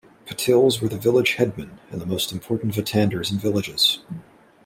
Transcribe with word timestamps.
Patils 0.25 0.81
were 0.81 0.87
the 0.87 0.97
village 0.97 1.33
headmen 1.35 1.77
and 1.91 2.01
the 2.01 2.07
most 2.07 2.31
important 2.31 2.73
vatandars 2.73 3.31
in 3.31 3.37
villages. 3.37 3.99